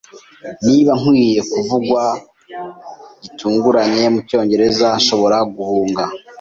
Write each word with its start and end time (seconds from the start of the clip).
Niba 0.65 0.91
nkwiye 0.99 1.41
kuvugwa 1.51 2.03
gitunguranye 3.23 4.03
mucyongereza, 4.13 4.87
nshobora 4.99 5.37
guhunga. 5.55 6.03